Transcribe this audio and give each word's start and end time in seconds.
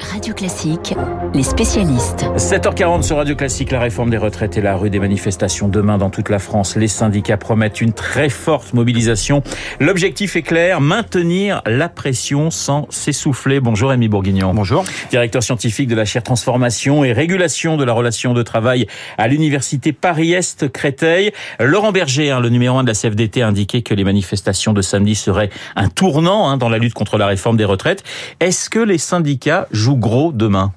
Radio 0.00 0.34
Classique, 0.34 0.94
les 1.34 1.44
spécialistes. 1.44 2.24
7h40 2.36 3.02
sur 3.02 3.16
Radio 3.16 3.36
Classique, 3.36 3.70
la 3.70 3.78
réforme 3.78 4.10
des 4.10 4.16
retraites 4.16 4.56
et 4.56 4.60
la 4.60 4.76
rue 4.76 4.90
des 4.90 4.98
manifestations 4.98 5.68
demain 5.68 5.98
dans 5.98 6.10
toute 6.10 6.30
la 6.30 6.40
France. 6.40 6.74
Les 6.74 6.88
syndicats 6.88 7.36
promettent 7.36 7.80
une 7.80 7.92
très 7.92 8.28
forte 8.28 8.74
mobilisation. 8.74 9.42
L'objectif 9.78 10.34
est 10.34 10.42
clair, 10.42 10.80
maintenir 10.80 11.62
la 11.66 11.88
pression 11.88 12.50
sans 12.50 12.86
s'essouffler. 12.90 13.60
Bonjour 13.60 13.90
Rémi 13.90 14.08
Bourguignon. 14.08 14.52
Bonjour. 14.52 14.84
Directeur 15.10 15.42
scientifique 15.42 15.88
de 15.88 15.94
la 15.94 16.04
chaire 16.04 16.24
Transformation 16.24 17.04
et 17.04 17.12
Régulation 17.12 17.76
de 17.76 17.84
la 17.84 17.92
relation 17.92 18.34
de 18.34 18.42
travail 18.42 18.86
à 19.16 19.28
l'Université 19.28 19.92
Paris-Est 19.92 20.72
Créteil. 20.72 21.32
Laurent 21.60 21.92
Berger, 21.92 22.30
hein, 22.30 22.40
le 22.40 22.48
numéro 22.48 22.78
1 22.78 22.82
de 22.82 22.88
la 22.88 22.94
CFDT, 22.94 23.42
a 23.42 23.48
indiqué 23.48 23.82
que 23.82 23.94
les 23.94 24.04
manifestations 24.04 24.72
de 24.72 24.82
samedi 24.82 25.14
seraient 25.14 25.50
un 25.76 25.88
tournant 25.88 26.48
hein, 26.48 26.56
dans 26.56 26.68
la 26.68 26.78
lutte 26.78 26.94
contre 26.94 27.16
la 27.16 27.26
réforme 27.26 27.56
des 27.56 27.64
retraites. 27.64 28.02
Est-ce 28.40 28.68
que 28.68 28.80
les 28.80 28.98
syndicats 28.98 29.68
joue 29.84 29.96
gros 29.96 30.32
demain 30.32 30.72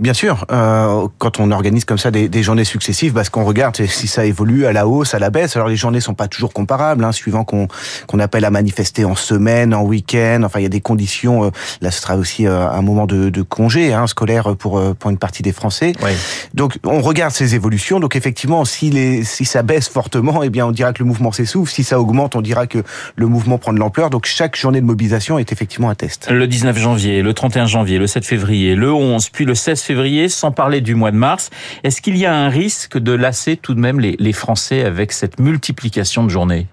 Bien 0.00 0.12
sûr, 0.12 0.44
euh, 0.50 1.06
quand 1.18 1.38
on 1.38 1.52
organise 1.52 1.84
comme 1.84 1.98
ça 1.98 2.10
des, 2.10 2.28
des 2.28 2.42
journées 2.42 2.64
successives, 2.64 3.12
parce 3.12 3.28
qu'on 3.28 3.44
regarde 3.44 3.76
si 3.86 4.08
ça 4.08 4.26
évolue 4.26 4.66
à 4.66 4.72
la 4.72 4.88
hausse, 4.88 5.14
à 5.14 5.20
la 5.20 5.30
baisse. 5.30 5.54
Alors 5.54 5.68
les 5.68 5.76
journées 5.76 6.00
sont 6.00 6.14
pas 6.14 6.26
toujours 6.26 6.52
comparables, 6.52 7.04
hein, 7.04 7.12
suivant 7.12 7.44
qu'on 7.44 7.68
qu'on 8.08 8.18
appelle 8.18 8.44
à 8.44 8.50
manifester 8.50 9.04
en 9.04 9.14
semaine, 9.14 9.72
en 9.72 9.82
week-end. 9.82 10.42
Enfin, 10.44 10.58
il 10.58 10.64
y 10.64 10.66
a 10.66 10.70
des 10.70 10.80
conditions. 10.80 11.44
Euh, 11.44 11.50
là, 11.80 11.92
ce 11.92 12.00
sera 12.00 12.16
aussi 12.16 12.46
euh, 12.46 12.68
un 12.68 12.82
moment 12.82 13.06
de, 13.06 13.30
de 13.30 13.42
congé 13.42 13.92
hein, 13.92 14.08
scolaire 14.08 14.56
pour 14.56 14.78
euh, 14.78 14.94
pour 14.94 15.10
une 15.10 15.18
partie 15.18 15.44
des 15.44 15.52
Français. 15.52 15.92
Oui. 16.02 16.10
Donc, 16.54 16.78
on 16.84 17.00
regarde 17.00 17.32
ces 17.32 17.54
évolutions. 17.54 18.00
Donc, 18.00 18.16
effectivement, 18.16 18.64
si 18.64 18.90
les 18.90 19.22
si 19.22 19.44
ça 19.44 19.62
baisse 19.62 19.88
fortement, 19.88 20.42
eh 20.42 20.50
bien, 20.50 20.66
on 20.66 20.72
dira 20.72 20.92
que 20.92 21.04
le 21.04 21.06
mouvement 21.06 21.30
s'essouffle. 21.30 21.72
Si 21.72 21.84
ça 21.84 22.00
augmente, 22.00 22.34
on 22.34 22.40
dira 22.40 22.66
que 22.66 22.82
le 23.14 23.26
mouvement 23.26 23.58
prend 23.58 23.72
de 23.72 23.78
l'ampleur. 23.78 24.10
Donc, 24.10 24.26
chaque 24.26 24.56
journée 24.56 24.80
de 24.80 24.86
mobilisation 24.86 25.38
est 25.38 25.52
effectivement 25.52 25.88
un 25.88 25.94
test. 25.94 26.28
Le 26.30 26.48
19 26.48 26.76
janvier, 26.78 27.22
le 27.22 27.32
31 27.32 27.66
janvier, 27.66 27.98
le 27.98 28.08
7 28.08 28.24
février, 28.24 28.74
le 28.74 28.92
11, 28.92 29.28
puis 29.30 29.44
le 29.44 29.54
16 29.54 29.83
février, 29.84 30.28
sans 30.28 30.52
parler 30.52 30.80
du 30.80 30.94
mois 30.94 31.10
de 31.10 31.16
mars. 31.16 31.50
Est-ce 31.82 32.02
qu'il 32.02 32.16
y 32.16 32.26
a 32.26 32.34
un 32.34 32.48
risque 32.48 32.98
de 32.98 33.12
lasser 33.12 33.56
tout 33.56 33.74
de 33.74 33.80
même 33.80 34.00
les, 34.00 34.16
les 34.18 34.32
Français 34.32 34.84
avec 34.84 35.12
cette 35.12 35.38
multiplication 35.38 36.24
de 36.24 36.28
journées? 36.28 36.66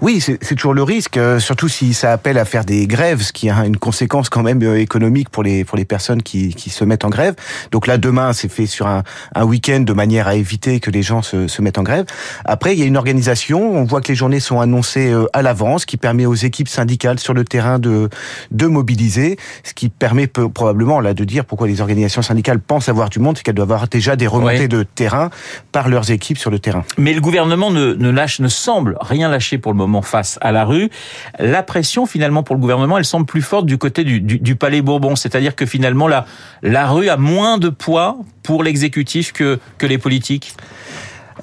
Oui, 0.00 0.20
c'est 0.20 0.38
toujours 0.54 0.74
le 0.74 0.82
risque, 0.82 1.16
euh, 1.16 1.38
surtout 1.40 1.68
si 1.68 1.94
ça 1.94 2.12
appelle 2.12 2.38
à 2.38 2.44
faire 2.44 2.64
des 2.64 2.86
grèves, 2.86 3.22
ce 3.22 3.32
qui 3.32 3.48
a 3.50 3.64
une 3.66 3.76
conséquence 3.78 4.28
quand 4.28 4.42
même 4.42 4.62
euh, 4.62 4.78
économique 4.78 5.28
pour 5.30 5.42
les 5.42 5.64
pour 5.64 5.76
les 5.78 5.84
personnes 5.84 6.22
qui, 6.22 6.54
qui 6.54 6.70
se 6.70 6.84
mettent 6.84 7.04
en 7.04 7.08
grève. 7.10 7.34
Donc 7.72 7.86
là, 7.86 7.96
demain, 7.98 8.32
c'est 8.32 8.48
fait 8.50 8.66
sur 8.66 8.86
un, 8.86 9.02
un 9.34 9.44
week-end 9.44 9.80
de 9.80 9.92
manière 9.92 10.28
à 10.28 10.34
éviter 10.34 10.80
que 10.80 10.90
les 10.90 11.02
gens 11.02 11.22
se, 11.22 11.48
se 11.48 11.62
mettent 11.62 11.78
en 11.78 11.82
grève. 11.82 12.04
Après, 12.44 12.74
il 12.74 12.78
y 12.78 12.82
a 12.82 12.86
une 12.86 12.96
organisation. 12.96 13.74
On 13.76 13.84
voit 13.84 14.00
que 14.00 14.08
les 14.08 14.14
journées 14.14 14.40
sont 14.40 14.60
annoncées 14.60 15.10
euh, 15.10 15.26
à 15.32 15.42
l'avance, 15.42 15.82
ce 15.82 15.86
qui 15.86 15.96
permet 15.96 16.26
aux 16.26 16.34
équipes 16.34 16.68
syndicales 16.68 17.18
sur 17.18 17.32
le 17.34 17.44
terrain 17.44 17.78
de 17.78 18.08
de 18.50 18.66
mobiliser, 18.66 19.36
ce 19.64 19.72
qui 19.74 19.88
permet 19.88 20.26
peu- 20.26 20.48
probablement 20.48 21.00
là 21.00 21.14
de 21.14 21.24
dire 21.24 21.44
pourquoi 21.44 21.66
les 21.68 21.80
organisations 21.80 22.22
syndicales 22.22 22.58
pensent 22.60 22.88
avoir 22.88 23.08
du 23.10 23.18
monde, 23.20 23.36
c'est 23.36 23.42
qu'elles 23.42 23.54
doivent 23.54 23.72
avoir 23.72 23.88
déjà 23.88 24.16
des 24.16 24.26
remontées 24.26 24.46
Ouais. 24.56 24.68
de 24.68 24.82
terrain 24.84 25.30
par 25.72 25.88
leurs 25.88 26.10
équipes 26.10 26.38
sur 26.38 26.50
le 26.50 26.58
terrain. 26.58 26.84
Mais 26.98 27.12
le 27.12 27.20
gouvernement 27.20 27.70
ne, 27.70 27.94
ne 27.94 28.10
lâche, 28.10 28.40
ne 28.40 28.48
semble 28.48 28.96
rien 29.00 29.28
lâcher 29.28 29.45
pour 29.58 29.72
le 29.72 29.78
moment 29.78 30.02
face 30.02 30.38
à 30.42 30.52
la 30.52 30.64
rue. 30.64 30.90
La 31.38 31.62
pression, 31.62 32.06
finalement, 32.06 32.42
pour 32.42 32.56
le 32.56 32.60
gouvernement, 32.60 32.98
elle 32.98 33.04
semble 33.04 33.26
plus 33.26 33.42
forte 33.42 33.66
du 33.66 33.78
côté 33.78 34.04
du, 34.04 34.56
Palais 34.56 34.82
Bourbon. 34.82 35.16
C'est-à-dire 35.16 35.54
que 35.54 35.66
finalement, 35.66 36.08
la, 36.08 36.26
la 36.62 36.88
rue 36.88 37.08
a 37.08 37.16
moins 37.16 37.58
de 37.58 37.68
poids 37.68 38.18
pour 38.42 38.62
l'exécutif 38.62 39.32
que 39.32 39.58
les 39.80 39.98
politiques. 39.98 40.54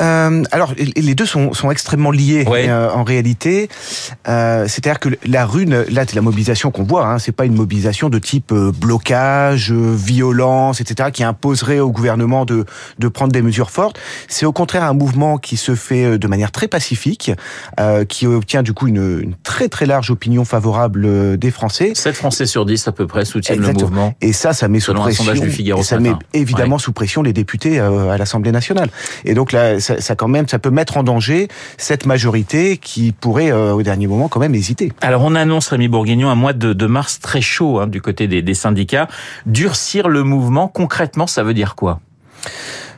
Euh, 0.02 0.44
alors, 0.52 0.73
les 0.77 1.16
deux 1.16 1.25
sont, 1.25 1.53
sont 1.53 1.72
extrêmement 1.72 2.11
liés 2.11 2.45
Ouais. 2.47 2.67
euh, 2.69 2.89
en 2.91 3.03
réalité. 3.03 3.69
Euh, 4.27 4.66
C'est-à-dire 4.67 4.99
que 4.99 5.09
la 5.25 5.45
rue, 5.45 5.66
ne- 5.66 5.83
là, 5.89 6.03
c'est 6.08 6.16
la 6.16 6.22
mobilisation 6.22 6.72
qu'on 6.72 6.83
voit. 6.83 7.05
Hein, 7.08 7.19
c'est 7.19 7.31
pas 7.31 7.45
une 7.45 7.55
mobilisation 7.55 8.09
de 8.09 8.19
type 8.19 8.52
euh, 8.52 8.71
blocage, 8.71 9.71
euh, 9.71 9.94
violence, 9.95 10.81
etc., 10.81 11.09
qui 11.11 11.23
imposerait 11.23 11.80
au 11.80 11.91
gouvernement 11.91 12.45
de, 12.45 12.66
de 12.99 13.08
prendre 13.08 13.31
des 13.31 13.41
mesures 13.41 13.71
fortes. 13.71 13.99
C'est 14.27 14.45
au 14.45 14.52
contraire 14.53 14.83
un 14.83 14.94
mouvement 14.94 15.38
qui 15.38 15.58
se 15.58 15.75
fait 15.75 16.05
euh, 16.05 16.17
de 16.17 16.27
manière 16.27 16.52
très 16.52 16.67
pacifique, 16.67 17.31
euh, 17.80 18.05
qui 18.05 18.25
obtient 18.27 18.64
du 18.64 18.73
coup 18.73 18.87
une, 18.87 19.20
une 19.21 19.36
très 19.43 19.67
très 19.70 19.86
large 19.86 20.10
opinion 20.11 20.45
favorable 20.45 21.04
euh, 21.05 21.37
des 21.37 21.52
Français. 21.52 21.92
7 21.95 22.15
Français 22.15 22.45
sur 22.45 22.65
10 22.65 22.87
à 22.87 22.92
peu 22.92 23.08
près 23.08 23.25
soutiennent 23.25 23.60
Exactement. 23.60 23.89
le 23.89 23.95
mouvement. 23.95 24.15
Et 24.21 24.33
ça, 24.33 24.54
ça 24.54 24.67
met 24.67 24.80
sous 24.80 24.93
pression. 24.93 25.23
du 25.33 25.49
Figaro 25.49 25.81
et 25.81 25.83
ça 25.83 25.99
met 25.99 26.14
évidemment 26.33 26.77
sous 26.77 26.93
pression 26.93 27.21
les 27.23 27.33
députés 27.33 27.80
euh, 27.80 28.10
à 28.10 28.17
l'Assemblée 28.17 28.52
nationale. 28.52 28.89
Et 29.25 29.33
donc 29.33 29.52
là, 29.52 29.80
ça, 29.83 30.16
quand 30.16 30.27
même, 30.27 30.48
ça 30.48 30.60
peut 30.60 30.71
mettre 30.71 30.98
en 30.98 31.04
danger 31.04 31.48
cette 31.77 32.05
majorité 32.05 32.77
qui 32.77 33.11
pourrait 33.11 33.52
euh, 33.52 33.73
au 33.73 33.83
dernier 33.83 34.08
moment 34.08 34.27
quand 34.30 34.39
même 34.39 34.55
hésiter. 34.55 34.92
Alors 35.02 35.23
on 35.23 35.36
annonce, 35.36 35.67
Rémi 35.67 35.88
Bourguignon, 35.88 36.30
un 36.30 36.36
mois 36.36 36.54
de, 36.54 36.73
de 36.73 36.86
mars 36.88 37.20
très 37.20 37.42
chaud 37.42 37.80
hein, 37.80 37.88
du 37.88 38.02
côté 38.02 38.27
des, 38.27 38.42
des 38.42 38.54
syndicats. 38.54 39.08
Durcir 39.45 40.08
le 40.08 40.23
mouvement, 40.23 40.67
concrètement, 40.67 41.27
ça 41.27 41.43
veut 41.43 41.54
dire 41.54 41.76
quoi? 41.76 41.99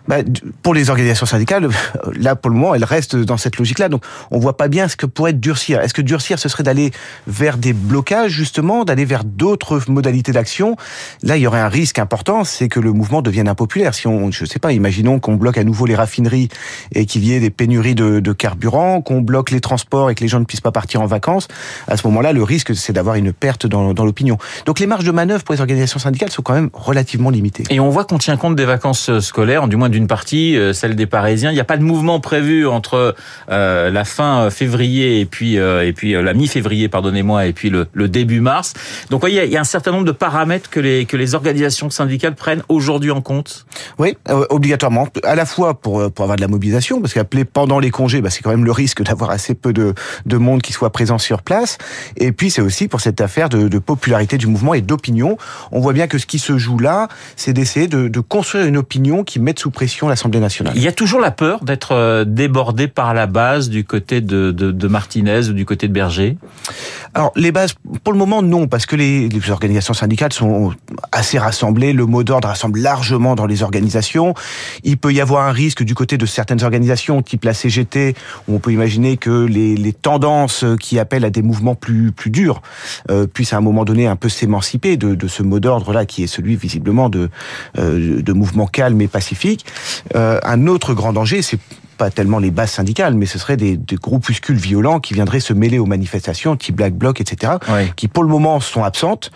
Bah, 0.07 0.17
pour 0.61 0.73
les 0.73 0.89
organisations 0.89 1.25
syndicales, 1.25 1.67
là 2.15 2.35
pour 2.35 2.51
le 2.51 2.57
moment, 2.57 2.75
elles 2.75 2.83
restent 2.83 3.15
dans 3.15 3.37
cette 3.37 3.57
logique-là. 3.57 3.89
Donc, 3.89 4.03
on 4.31 4.39
voit 4.39 4.57
pas 4.57 4.67
bien 4.67 4.87
ce 4.87 4.95
que 4.95 5.05
pourrait 5.05 5.33
durcir. 5.33 5.79
Est-ce 5.79 5.93
que 5.93 6.01
durcir, 6.01 6.39
ce 6.39 6.47
serait 6.49 6.63
d'aller 6.63 6.91
vers 7.27 7.57
des 7.57 7.73
blocages 7.73 8.31
justement, 8.31 8.85
d'aller 8.85 9.05
vers 9.05 9.23
d'autres 9.23 9.81
modalités 9.87 10.31
d'action? 10.31 10.75
Là, 11.23 11.37
il 11.37 11.41
y 11.41 11.47
aurait 11.47 11.59
un 11.59 11.69
risque 11.69 11.99
important, 11.99 12.43
c'est 12.43 12.67
que 12.67 12.79
le 12.79 12.93
mouvement 12.93 13.21
devienne 13.21 13.47
impopulaire. 13.47 13.95
Si 13.95 14.07
on, 14.07 14.31
je 14.31 14.45
sais 14.45 14.59
pas, 14.59 14.73
imaginons 14.73 15.19
qu'on 15.19 15.35
bloque 15.35 15.57
à 15.57 15.63
nouveau 15.63 15.85
les 15.85 15.95
raffineries 15.95 16.49
et 16.91 17.05
qu'il 17.05 17.25
y 17.25 17.33
ait 17.33 17.39
des 17.39 17.49
pénuries 17.49 17.95
de, 17.95 18.19
de 18.19 18.33
carburant, 18.33 19.01
qu'on 19.01 19.21
bloque 19.21 19.51
les 19.51 19.61
transports 19.61 20.09
et 20.09 20.15
que 20.15 20.21
les 20.21 20.27
gens 20.27 20.39
ne 20.39 20.45
puissent 20.45 20.61
pas 20.61 20.71
partir 20.71 21.01
en 21.01 21.05
vacances. 21.05 21.47
À 21.87 21.97
ce 21.97 22.05
moment-là, 22.07 22.33
le 22.33 22.43
risque, 22.43 22.75
c'est 22.75 22.93
d'avoir 22.93 23.15
une 23.15 23.33
perte 23.33 23.65
dans, 23.65 23.93
dans 23.93 24.05
l'opinion. 24.05 24.37
Donc, 24.65 24.79
les 24.79 24.87
marges 24.87 25.05
de 25.05 25.11
manœuvre 25.11 25.43
pour 25.43 25.53
les 25.53 25.61
organisations 25.61 25.99
syndicales 25.99 26.29
sont 26.29 26.41
quand 26.41 26.53
même 26.53 26.69
relativement 26.73 27.29
limitées. 27.29 27.63
Et 27.69 27.79
on 27.79 27.89
voit 27.89 28.05
qu'on 28.05 28.17
tient 28.17 28.37
compte 28.37 28.55
des 28.55 28.65
vacances 28.65 29.09
euh, 29.09 29.19
scolaires, 29.19 29.67
du 29.67 29.75
moins 29.75 29.89
d'une 29.95 30.07
partie, 30.07 30.57
euh, 30.57 30.73
celle 30.73 30.95
des 30.95 31.05
Parisiens. 31.05 31.51
Il 31.51 31.53
n'y 31.53 31.61
a 31.61 31.65
pas 31.65 31.77
de 31.77 31.83
mouvement 31.83 32.19
prévu 32.19 32.67
entre 32.67 33.15
euh, 33.49 33.89
la 33.89 34.03
fin 34.03 34.41
euh, 34.41 34.49
février 34.49 35.21
et 35.21 35.25
puis 35.25 35.55
et 35.55 35.93
puis 35.93 36.11
la 36.13 36.33
mi-février, 36.33 36.89
pardonnez-moi, 36.89 37.45
et 37.45 37.53
puis 37.53 37.69
le, 37.69 37.87
le 37.93 38.07
début 38.09 38.41
mars. 38.41 38.73
Donc, 39.09 39.21
voyez, 39.21 39.45
il 39.45 39.51
y 39.51 39.57
a 39.57 39.61
un 39.61 39.63
certain 39.63 39.91
nombre 39.91 40.05
de 40.05 40.11
paramètres 40.11 40.69
que 40.69 40.79
les 40.79 41.05
que 41.05 41.15
les 41.15 41.33
organisations 41.33 41.89
syndicales 41.89 42.35
prennent 42.35 42.63
aujourd'hui 42.67 43.11
en 43.11 43.21
compte. 43.21 43.65
Oui, 43.97 44.17
obligatoirement. 44.49 45.07
À 45.23 45.35
la 45.35 45.45
fois 45.45 45.79
pour, 45.79 46.11
pour 46.11 46.23
avoir 46.23 46.35
de 46.35 46.41
la 46.41 46.47
mobilisation, 46.47 46.99
parce 46.99 47.13
qu'appeler 47.13 47.45
pendant 47.45 47.79
les 47.79 47.91
congés, 47.91 48.21
bah, 48.21 48.29
c'est 48.29 48.41
quand 48.41 48.49
même 48.49 48.65
le 48.65 48.71
risque 48.71 49.01
d'avoir 49.03 49.29
assez 49.29 49.55
peu 49.55 49.71
de, 49.71 49.93
de 50.25 50.37
monde 50.37 50.61
qui 50.61 50.73
soit 50.73 50.91
présent 50.91 51.17
sur 51.17 51.41
place. 51.41 51.77
Et 52.17 52.31
puis 52.31 52.49
c'est 52.49 52.61
aussi 52.61 52.87
pour 52.87 52.99
cette 52.99 53.21
affaire 53.21 53.47
de, 53.49 53.67
de 53.67 53.79
popularité 53.79 54.37
du 54.37 54.47
mouvement 54.47 54.73
et 54.73 54.81
d'opinion. 54.81 55.37
On 55.71 55.79
voit 55.79 55.93
bien 55.93 56.07
que 56.07 56.17
ce 56.17 56.25
qui 56.25 56.39
se 56.39 56.57
joue 56.57 56.79
là, 56.79 57.07
c'est 57.35 57.53
d'essayer 57.53 57.87
de, 57.87 58.07
de 58.07 58.19
construire 58.19 58.65
une 58.65 58.77
opinion 58.77 59.23
qui 59.23 59.39
mette 59.39 59.59
sous 59.59 59.71
pression 59.71 59.84
l'Assemblée 60.09 60.39
nationale. 60.39 60.73
Il 60.75 60.81
y 60.81 60.87
a 60.87 60.91
toujours 60.91 61.19
la 61.19 61.31
peur 61.31 61.63
d'être 61.63 61.93
euh, 61.93 62.25
débordé 62.25 62.87
par 62.87 63.13
la 63.13 63.27
base 63.27 63.69
du 63.69 63.83
côté 63.83 64.21
de, 64.21 64.51
de, 64.51 64.71
de 64.71 64.87
Martinez 64.87 65.49
ou 65.49 65.53
du 65.53 65.65
côté 65.65 65.87
de 65.87 65.93
Berger? 65.93 66.37
Alors 67.13 67.31
les 67.35 67.51
bases, 67.51 67.75
pour 68.03 68.11
le 68.11 68.19
moment 68.19 68.41
non, 68.41 68.67
parce 68.67 68.85
que 68.85 68.95
les, 68.95 69.29
les 69.29 69.49
organisations 69.49 69.93
syndicales 69.93 70.33
sont 70.33 70.73
assez 71.11 71.37
rassemblées. 71.37 71.93
Le 71.93 72.05
mot 72.05 72.23
d'ordre 72.23 72.47
rassemble 72.47 72.79
largement 72.79 73.35
dans 73.35 73.45
les 73.45 73.63
organisations. 73.63 74.33
Il 74.83 74.97
peut 74.97 75.13
y 75.13 75.21
avoir 75.21 75.47
un 75.47 75.51
risque 75.51 75.83
du 75.83 75.95
côté 75.95 76.17
de 76.17 76.25
certaines 76.25 76.63
organisations, 76.63 77.21
type 77.21 77.45
la 77.45 77.53
CGT, 77.53 78.15
où 78.47 78.55
on 78.55 78.59
peut 78.59 78.71
imaginer 78.71 79.17
que 79.17 79.45
les, 79.45 79.75
les 79.75 79.93
tendances 79.93 80.65
qui 80.79 80.99
appellent 80.99 81.25
à 81.25 81.29
des 81.29 81.41
mouvements 81.41 81.75
plus 81.75 82.11
plus 82.11 82.31
durs 82.31 82.61
euh, 83.09 83.27
puissent 83.27 83.53
à 83.53 83.57
un 83.57 83.61
moment 83.61 83.85
donné 83.85 84.07
un 84.07 84.15
peu 84.15 84.29
s'émanciper 84.29 84.97
de, 84.97 85.15
de 85.15 85.27
ce 85.27 85.43
mot 85.43 85.59
d'ordre 85.59 85.93
là, 85.93 86.05
qui 86.05 86.23
est 86.23 86.27
celui 86.27 86.55
visiblement 86.55 87.09
de 87.09 87.29
euh, 87.77 88.21
de 88.21 88.33
mouvements 88.33 88.67
calmes 88.67 89.01
et 89.01 89.07
pacifiques. 89.07 89.65
Euh, 90.15 90.39
un 90.43 90.67
autre 90.67 90.93
grand 90.93 91.13
danger, 91.13 91.41
c'est 91.41 91.59
pas 91.97 92.09
tellement 92.09 92.39
les 92.39 92.51
bases 92.51 92.71
syndicales, 92.71 93.13
mais 93.15 93.25
ce 93.25 93.39
serait 93.39 93.55
des, 93.55 93.77
des 93.77 93.95
groupuscules 93.95 94.57
violents 94.57 94.99
qui 94.99 95.13
viendraient 95.13 95.39
se 95.39 95.53
mêler 95.53 95.79
aux 95.79 95.85
manifestations, 95.85 96.57
type 96.57 96.75
Black 96.75 96.93
Bloc, 96.93 97.21
etc., 97.21 97.53
Ouais. 97.69 97.91
qui 97.95 98.09
pour 98.09 98.23
le 98.23 98.29
moment 98.29 98.59
sont 98.59 98.83
absentes, 98.83 99.31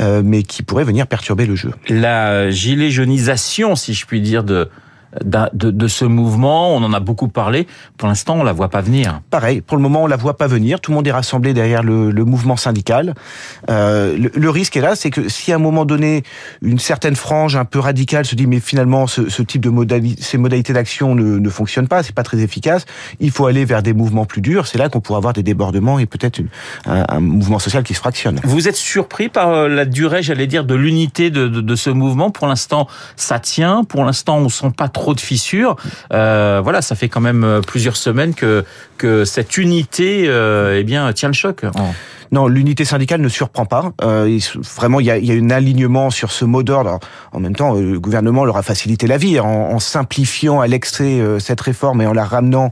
euh, 0.00 0.20
mais 0.24 0.42
qui 0.42 0.64
pourraient 0.64 0.82
venir 0.84 1.06
perturber 1.06 1.46
le 1.46 1.54
jeu. 1.54 1.70
La 1.88 2.50
gilet 2.50 2.90
jaunisation, 2.90 3.76
si 3.76 3.94
je 3.94 4.06
puis 4.06 4.20
dire, 4.20 4.42
de 4.42 4.68
de, 5.24 5.70
de 5.70 5.88
ce 5.88 6.04
mouvement. 6.04 6.74
On 6.74 6.82
en 6.82 6.92
a 6.92 7.00
beaucoup 7.00 7.28
parlé. 7.28 7.66
Pour 7.96 8.08
l'instant, 8.08 8.36
on 8.36 8.44
la 8.44 8.52
voit 8.52 8.68
pas 8.68 8.80
venir. 8.80 9.20
Pareil, 9.30 9.60
pour 9.60 9.76
le 9.76 9.82
moment, 9.82 10.04
on 10.04 10.06
la 10.06 10.16
voit 10.16 10.36
pas 10.36 10.46
venir. 10.46 10.80
Tout 10.80 10.92
le 10.92 10.96
monde 10.96 11.06
est 11.06 11.12
rassemblé 11.12 11.52
derrière 11.52 11.82
le, 11.82 12.10
le 12.10 12.24
mouvement 12.24 12.56
syndical. 12.56 13.14
Euh, 13.68 14.16
le, 14.16 14.30
le 14.34 14.50
risque 14.50 14.76
est 14.76 14.80
là, 14.80 14.94
c'est 14.94 15.10
que 15.10 15.28
si 15.28 15.52
à 15.52 15.56
un 15.56 15.58
moment 15.58 15.84
donné, 15.84 16.22
une 16.62 16.78
certaine 16.78 17.16
frange 17.16 17.56
un 17.56 17.64
peu 17.64 17.78
radicale 17.78 18.24
se 18.24 18.34
dit, 18.34 18.46
mais 18.46 18.60
finalement, 18.60 19.06
ce, 19.06 19.28
ce 19.28 19.42
type 19.42 19.62
de 19.62 19.70
modalité, 19.70 20.22
ces 20.22 20.38
modalités 20.38 20.72
d'action 20.72 21.14
ne, 21.14 21.38
ne 21.38 21.48
fonctionnent 21.48 21.88
pas, 21.88 22.02
c'est 22.02 22.14
pas 22.14 22.22
très 22.22 22.38
efficace. 22.38 22.84
Il 23.18 23.30
faut 23.30 23.46
aller 23.46 23.64
vers 23.64 23.82
des 23.82 23.92
mouvements 23.92 24.26
plus 24.26 24.42
durs. 24.42 24.66
C'est 24.66 24.78
là 24.78 24.88
qu'on 24.88 25.00
pourra 25.00 25.18
avoir 25.18 25.32
des 25.32 25.42
débordements 25.42 25.98
et 25.98 26.06
peut-être 26.06 26.40
un, 26.86 27.04
un 27.08 27.20
mouvement 27.20 27.58
social 27.58 27.82
qui 27.82 27.94
se 27.94 28.00
fractionne. 28.00 28.40
Vous 28.44 28.68
êtes 28.68 28.76
surpris 28.76 29.28
par 29.28 29.48
euh, 29.50 29.68
la 29.68 29.86
durée, 29.86 30.22
j'allais 30.22 30.46
dire, 30.46 30.64
de 30.64 30.74
l'unité 30.74 31.30
de, 31.30 31.48
de, 31.48 31.60
de 31.60 31.74
ce 31.74 31.90
mouvement? 31.90 32.30
Pour 32.30 32.46
l'instant, 32.46 32.86
ça 33.16 33.38
tient. 33.40 33.82
Pour 33.84 34.04
l'instant, 34.04 34.38
on 34.38 34.48
sent 34.48 34.72
pas 34.76 34.88
trop 34.88 34.99
de 35.08 35.20
fissures. 35.20 35.76
Euh, 36.12 36.60
voilà, 36.62 36.82
ça 36.82 36.94
fait 36.94 37.08
quand 37.08 37.20
même 37.20 37.44
euh, 37.44 37.60
plusieurs 37.60 37.96
semaines 37.96 38.34
que 38.34 38.64
cette 39.24 39.56
unité, 39.56 40.24
euh, 40.26 40.78
eh 40.78 40.84
bien, 40.84 41.12
tient 41.12 41.28
le 41.28 41.34
choc. 41.34 41.64
Non, 42.32 42.46
l'unité 42.46 42.84
syndicale 42.84 43.20
ne 43.20 43.28
surprend 43.28 43.64
pas. 43.64 43.92
Euh, 44.02 44.38
vraiment, 44.76 45.00
il 45.00 45.06
y 45.06 45.10
a, 45.10 45.18
y 45.18 45.32
a 45.32 45.34
un 45.34 45.50
alignement 45.50 46.10
sur 46.10 46.30
ce 46.30 46.44
mot 46.44 46.62
d'ordre. 46.62 46.98
En 47.32 47.40
même 47.40 47.56
temps, 47.56 47.76
euh, 47.76 47.92
le 47.92 48.00
gouvernement 48.00 48.44
leur 48.44 48.56
a 48.56 48.62
facilité 48.62 49.06
la 49.06 49.16
vie 49.16 49.40
en, 49.40 49.46
en 49.46 49.78
simplifiant 49.78 50.60
à 50.60 50.66
l'extrait 50.66 51.20
euh, 51.20 51.38
cette 51.38 51.60
réforme 51.60 52.02
et 52.02 52.06
en 52.06 52.12
la 52.12 52.24
ramenant 52.24 52.70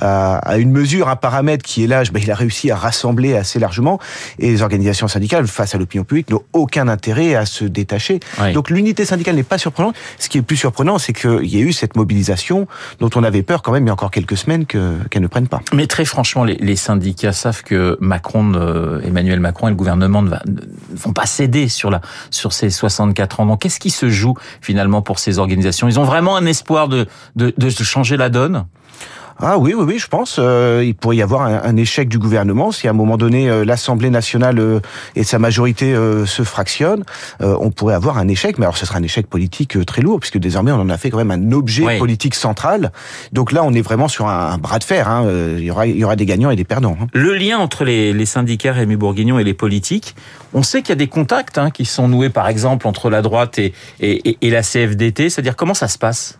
à, 0.00 0.36
à, 0.38 0.56
une 0.58 0.70
mesure, 0.70 1.08
un 1.08 1.16
paramètre 1.16 1.64
qui 1.64 1.84
est 1.84 1.86
là. 1.86 2.02
Ben, 2.12 2.22
il 2.22 2.30
a 2.30 2.34
réussi 2.34 2.70
à 2.70 2.76
rassembler 2.76 3.36
assez 3.36 3.58
largement. 3.58 3.98
Et 4.38 4.50
les 4.50 4.62
organisations 4.62 5.08
syndicales, 5.08 5.46
face 5.46 5.74
à 5.74 5.78
l'opinion 5.78 6.04
publique, 6.04 6.30
n'ont 6.30 6.42
aucun 6.52 6.88
intérêt 6.88 7.34
à 7.34 7.46
se 7.46 7.64
détacher. 7.64 8.20
Oui. 8.40 8.52
Donc 8.52 8.70
l'unité 8.70 9.04
syndicale 9.04 9.36
n'est 9.36 9.42
pas 9.42 9.58
surprenante. 9.58 9.94
Ce 10.18 10.28
qui 10.28 10.38
est 10.38 10.42
plus 10.42 10.56
surprenant, 10.56 10.98
c'est 10.98 11.12
qu'il 11.12 11.46
y 11.46 11.58
a 11.58 11.60
eu 11.60 11.72
cette 11.72 11.96
mobilisation 11.96 12.66
dont 13.00 13.10
on 13.14 13.24
avait 13.24 13.42
peur 13.42 13.62
quand 13.62 13.72
même 13.72 13.84
il 13.84 13.88
y 13.88 13.90
a 13.90 13.92
encore 13.92 14.10
quelques 14.10 14.36
semaines 14.36 14.66
qu'elle 14.66 15.22
ne 15.22 15.26
prenne 15.26 15.48
pas. 15.48 15.60
Mais 15.72 15.86
très 15.86 16.04
franchement, 16.04 16.44
les, 16.44 16.56
les 16.56 16.76
syndicats 16.76 17.32
savent 17.32 17.62
que 17.62 17.96
Macron, 18.00 18.52
euh, 18.54 18.93
Emmanuel 19.02 19.40
Macron 19.40 19.68
et 19.68 19.70
le 19.70 19.76
gouvernement 19.76 20.22
ne, 20.22 20.30
vont 20.94 21.12
pas 21.12 21.26
céder 21.26 21.68
sur 21.68 21.90
la 21.90 22.00
sur 22.30 22.52
ces 22.52 22.70
64 22.70 23.40
ans. 23.40 23.46
Donc 23.46 23.62
qu'est-ce 23.62 23.80
qui 23.80 23.90
se 23.90 24.08
joue 24.08 24.34
finalement 24.60 25.02
pour 25.02 25.18
ces 25.18 25.38
organisations? 25.38 25.88
Ils 25.88 25.98
ont 25.98 26.04
vraiment 26.04 26.36
un 26.36 26.46
espoir 26.46 26.88
de, 26.88 27.06
de, 27.36 27.52
de 27.56 27.70
changer 27.70 28.16
la 28.16 28.28
donne? 28.28 28.66
Ah 29.40 29.58
oui, 29.58 29.74
oui, 29.76 29.84
oui, 29.86 29.98
je 29.98 30.06
pense. 30.06 30.36
Euh, 30.38 30.82
il 30.84 30.94
pourrait 30.94 31.16
y 31.16 31.22
avoir 31.22 31.42
un, 31.42 31.60
un, 31.64 31.76
échec 31.76 32.08
du 32.08 32.18
gouvernement 32.18 32.70
si 32.70 32.86
à 32.86 32.90
un 32.90 32.94
moment 32.94 33.16
donné 33.16 33.50
euh, 33.50 33.64
l'Assemblée 33.64 34.10
nationale 34.10 34.58
euh, 34.60 34.80
et 35.16 35.24
sa 35.24 35.38
majorité 35.38 35.92
euh, 35.92 36.24
se 36.24 36.44
fractionnent. 36.44 37.04
Euh, 37.40 37.56
on 37.60 37.70
pourrait 37.70 37.94
avoir 37.94 38.18
un 38.18 38.28
échec, 38.28 38.58
mais 38.58 38.64
alors 38.64 38.76
ce 38.76 38.86
sera 38.86 38.98
un 38.98 39.02
échec 39.02 39.26
politique 39.26 39.76
euh, 39.76 39.84
très 39.84 40.02
lourd 40.02 40.20
puisque 40.20 40.38
désormais 40.38 40.70
on 40.70 40.80
en 40.80 40.88
a 40.88 40.96
fait 40.98 41.10
quand 41.10 41.18
même 41.18 41.32
un 41.32 41.52
objet 41.52 41.84
oui. 41.84 41.98
politique 41.98 42.34
central. 42.34 42.92
Donc 43.32 43.50
là, 43.50 43.64
on 43.64 43.72
est 43.72 43.82
vraiment 43.82 44.06
sur 44.06 44.28
un, 44.28 44.52
un 44.52 44.58
bras 44.58 44.78
de 44.78 44.84
fer. 44.84 45.08
Hein. 45.08 45.26
Il 45.58 45.64
y 45.64 45.70
aura, 45.70 45.86
il 45.86 45.96
y 45.96 46.04
aura 46.04 46.16
des 46.16 46.26
gagnants 46.26 46.50
et 46.50 46.56
des 46.56 46.64
perdants. 46.64 46.96
Hein. 47.00 47.06
Le 47.12 47.34
lien 47.34 47.58
entre 47.58 47.84
les, 47.84 48.12
les 48.12 48.26
syndicats 48.26 48.72
Rémi 48.72 48.96
Bourguignon 48.96 49.38
et 49.40 49.44
les 49.44 49.54
politiques, 49.54 50.14
on 50.52 50.62
sait 50.62 50.82
qu'il 50.82 50.90
y 50.90 50.92
a 50.92 50.96
des 50.96 51.08
contacts 51.08 51.58
hein, 51.58 51.70
qui 51.70 51.84
sont 51.84 52.06
noués, 52.06 52.30
par 52.30 52.48
exemple, 52.48 52.86
entre 52.86 53.10
la 53.10 53.20
droite 53.20 53.58
et, 53.58 53.72
et, 54.00 54.30
et, 54.30 54.38
et 54.42 54.50
la 54.50 54.62
CFDT. 54.62 55.28
C'est-à-dire 55.28 55.56
comment 55.56 55.74
ça 55.74 55.88
se 55.88 55.98
passe? 55.98 56.38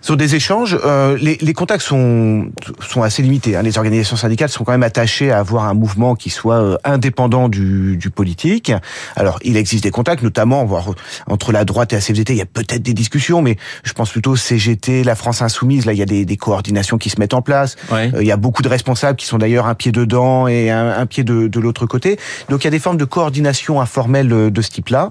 Sur 0.00 0.16
des 0.16 0.34
échanges, 0.34 0.78
euh, 0.84 1.16
les, 1.20 1.36
les, 1.40 1.52
contacts 1.52 1.82
sont 1.82 2.50
sont 2.80 3.02
assez 3.02 3.22
limités. 3.22 3.56
Hein. 3.56 3.62
Les 3.62 3.76
organisations 3.76 4.16
syndicales 4.16 4.48
sont 4.48 4.62
quand 4.62 4.72
même 4.72 4.82
attachées 4.82 5.32
à 5.32 5.38
avoir 5.38 5.64
un 5.64 5.74
mouvement 5.74 6.14
qui 6.14 6.30
soit 6.30 6.60
euh, 6.60 6.76
indépendant 6.84 7.48
du, 7.48 7.96
du, 7.96 8.10
politique. 8.10 8.72
Alors, 9.16 9.38
il 9.42 9.56
existe 9.56 9.82
des 9.82 9.90
contacts, 9.90 10.22
notamment 10.22 10.64
voire, 10.64 10.90
entre 11.26 11.50
la 11.50 11.64
droite 11.64 11.92
et 11.92 11.96
la 11.96 12.02
CFDT. 12.02 12.34
Il 12.34 12.38
y 12.38 12.42
a 12.42 12.46
peut-être 12.46 12.82
des 12.82 12.94
discussions, 12.94 13.42
mais 13.42 13.56
je 13.82 13.92
pense 13.92 14.10
plutôt 14.10 14.36
CGT, 14.36 15.02
la 15.02 15.14
France 15.14 15.42
insoumise. 15.42 15.86
Là, 15.86 15.92
il 15.92 15.98
y 15.98 16.02
a 16.02 16.06
des, 16.06 16.24
des 16.24 16.36
coordinations 16.36 16.98
qui 16.98 17.10
se 17.10 17.18
mettent 17.18 17.34
en 17.34 17.42
place. 17.42 17.76
Ouais. 17.90 18.12
Euh, 18.14 18.22
il 18.22 18.26
y 18.26 18.32
a 18.32 18.36
beaucoup 18.36 18.62
de 18.62 18.68
responsables 18.68 19.16
qui 19.16 19.26
sont 19.26 19.38
d'ailleurs 19.38 19.66
un 19.66 19.74
pied 19.74 19.92
dedans 19.92 20.46
et 20.46 20.70
un, 20.70 20.90
un 20.90 21.06
pied 21.06 21.24
de, 21.24 21.48
de 21.48 21.60
l'autre 21.60 21.86
côté. 21.86 22.18
Donc, 22.48 22.62
il 22.62 22.66
y 22.66 22.68
a 22.68 22.70
des 22.70 22.78
formes 22.78 22.98
de 22.98 23.04
coordination 23.04 23.80
informelle 23.80 24.32
euh, 24.32 24.50
de 24.50 24.62
ce 24.62 24.70
type-là, 24.70 25.10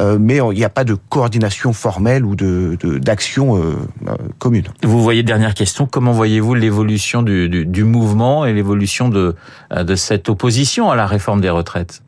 euh, 0.00 0.18
mais 0.20 0.38
il 0.38 0.56
n'y 0.56 0.64
a 0.64 0.70
pas 0.70 0.84
de 0.84 0.94
coordination 0.94 1.72
formelle 1.72 2.24
ou 2.24 2.34
de 2.34 2.78
d'action 2.98 3.60
Vous 4.82 5.02
voyez, 5.02 5.22
dernière 5.22 5.54
question, 5.54 5.86
comment 5.86 6.12
voyez-vous 6.12 6.54
l'évolution 6.54 7.22
du, 7.22 7.48
du, 7.48 7.66
du, 7.66 7.84
mouvement 7.84 8.44
et 8.44 8.52
l'évolution 8.52 9.08
de, 9.08 9.34
de 9.74 9.94
cette 9.94 10.28
opposition 10.28 10.90
à 10.90 10.96
la 10.96 11.06
réforme 11.06 11.40
des 11.40 11.50
retraites? 11.50 12.02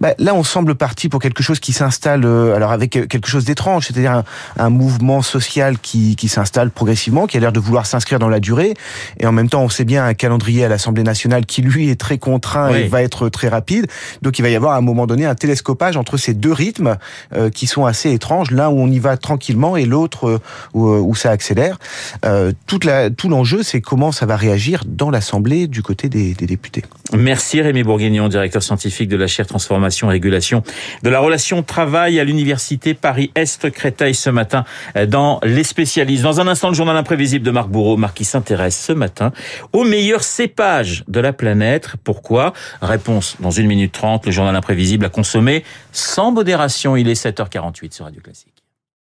Bah, 0.00 0.14
là, 0.18 0.34
on 0.34 0.42
semble 0.42 0.74
parti 0.74 1.08
pour 1.08 1.20
quelque 1.20 1.42
chose 1.42 1.60
qui 1.60 1.72
s'installe, 1.72 2.24
euh, 2.24 2.54
alors 2.54 2.72
avec 2.72 2.90
quelque 2.90 3.28
chose 3.28 3.44
d'étrange, 3.44 3.86
c'est-à-dire 3.86 4.12
un, 4.12 4.24
un, 4.56 4.70
mouvement 4.70 5.22
social 5.22 5.78
qui, 5.78 6.16
qui 6.16 6.28
s'installe 6.28 6.70
progressivement, 6.70 7.26
qui 7.26 7.36
a 7.36 7.40
l'air 7.40 7.52
de 7.52 7.60
vouloir 7.60 7.86
s'inscrire 7.86 8.18
dans 8.18 8.28
la 8.28 8.40
durée, 8.40 8.74
et 9.18 9.26
en 9.26 9.32
même 9.32 9.48
temps, 9.48 9.62
on 9.62 9.68
sait 9.68 9.84
bien 9.84 10.04
un 10.04 10.14
calendrier 10.14 10.64
à 10.64 10.68
l'Assemblée 10.68 11.02
nationale 11.02 11.46
qui 11.46 11.62
lui 11.62 11.90
est 11.90 12.00
très 12.00 12.18
contraint 12.18 12.70
oui. 12.72 12.80
et 12.80 12.88
va 12.88 13.02
être 13.02 13.28
très 13.28 13.48
rapide. 13.48 13.86
Donc, 14.22 14.38
il 14.38 14.42
va 14.42 14.48
y 14.48 14.56
avoir 14.56 14.72
à 14.72 14.76
un 14.76 14.82
moment 14.82 15.06
donné 15.06 15.26
un 15.26 15.34
télescopage 15.34 15.96
entre 15.96 16.16
ces 16.16 16.34
deux 16.34 16.52
rythmes 16.52 16.96
euh, 17.34 17.50
qui 17.50 17.66
sont 17.66 17.84
assez 17.84 18.12
étranges, 18.12 18.50
l'un 18.50 18.68
où 18.68 18.78
on 18.80 18.90
y 18.90 18.98
va 18.98 19.16
tranquillement 19.16 19.76
et 19.76 19.84
l'autre 19.84 20.28
euh, 20.28 20.38
où, 20.74 20.86
où, 20.88 21.14
ça 21.14 21.30
accélère. 21.30 21.78
Euh, 22.24 22.52
toute 22.66 22.84
la, 22.84 23.10
tout 23.10 23.28
l'enjeu, 23.28 23.62
c'est 23.62 23.80
comment 23.80 24.12
ça 24.12 24.26
va 24.26 24.36
réagir 24.36 24.82
dans 24.86 25.10
l'Assemblée 25.10 25.66
du 25.66 25.82
côté 25.82 26.08
des, 26.08 26.34
des 26.34 26.46
députés. 26.46 26.84
Merci 27.12 27.60
Rémi 27.60 27.82
Bourguignon, 27.82 28.28
directeur 28.28 28.62
scientifique 28.62 29.08
de 29.08 29.16
la 29.16 29.26
transformation 29.46 30.08
et 30.10 30.12
régulation 30.12 30.62
de 31.02 31.10
la 31.10 31.20
relation 31.20 31.62
travail 31.62 32.20
à 32.20 32.24
l'université 32.24 32.94
Paris-Est 32.94 33.70
Créteil 33.70 34.14
ce 34.14 34.30
matin 34.30 34.64
dans 35.08 35.40
les 35.42 35.64
spécialistes. 35.64 36.22
Dans 36.22 36.40
un 36.40 36.48
instant, 36.48 36.68
le 36.68 36.74
journal 36.74 36.96
imprévisible 36.96 37.44
de 37.44 37.50
Marc 37.50 37.68
Bourreau, 37.68 37.96
Marc 37.96 38.16
qui 38.16 38.24
s'intéresse 38.24 38.78
ce 38.78 38.92
matin 38.92 39.32
aux 39.72 39.84
meilleurs 39.84 40.24
cépages 40.24 41.04
de 41.08 41.20
la 41.20 41.32
planète. 41.32 41.90
Pourquoi? 42.04 42.52
Réponse 42.82 43.36
dans 43.40 43.50
une 43.50 43.66
minute 43.66 43.92
trente. 43.92 44.26
Le 44.26 44.32
journal 44.32 44.54
imprévisible 44.54 45.04
à 45.04 45.08
consommer 45.08 45.64
sans 45.92 46.32
modération. 46.32 46.96
Il 46.96 47.08
est 47.08 47.24
7h48 47.24 47.94
sur 47.94 48.04
Radio 48.04 48.20
Classique. 48.20 48.59